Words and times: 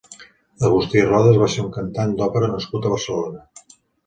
Agustí 0.69 1.03
Rodas 1.09 1.37
va 1.41 1.49
ser 1.57 1.61
un 1.65 1.67
cantant 1.75 2.17
d'òpera 2.23 2.51
nascut 2.55 2.89
a 2.91 2.95
Barcelona. 2.97 3.47